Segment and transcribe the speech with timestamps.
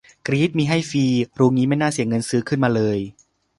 [0.27, 1.05] กรี๊ด มี ให้ฟรี
[1.39, 2.97] รู้งี้ไม่น่าเสียเงินซื้อขึ้นมาเลย